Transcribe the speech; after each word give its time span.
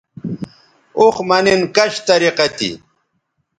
اوخ 0.99 1.15
مہ 1.27 1.37
نِن 1.45 1.61
کش 1.75 1.93
طریقہ 2.07 2.47
تھی 2.57 2.71